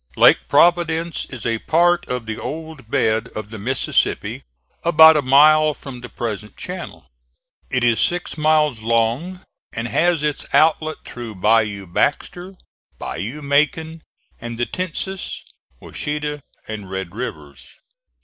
Lake 0.15 0.47
Providence 0.47 1.25
is 1.25 1.45
a 1.45 1.59
part 1.59 2.07
of 2.07 2.25
the 2.25 2.39
old 2.39 2.89
bed 2.89 3.27
of 3.35 3.51
the 3.51 3.59
Mississippi, 3.59 4.41
about 4.83 5.15
a 5.15 5.21
mile 5.21 5.75
from 5.75 6.01
the 6.01 6.09
present 6.09 6.57
channel. 6.57 7.05
It 7.69 7.83
is 7.83 7.99
six 7.99 8.35
miles 8.35 8.79
long 8.79 9.43
and 9.71 9.87
has 9.87 10.23
its 10.23 10.47
outlet 10.55 10.97
through 11.05 11.35
Bayou 11.35 11.85
Baxter, 11.85 12.55
Bayou 12.97 13.43
Macon, 13.43 14.01
and 14.39 14.57
the 14.57 14.65
Tensas, 14.65 15.43
Washita 15.79 16.41
and 16.67 16.89
Red 16.89 17.13
Rivers. 17.13 17.67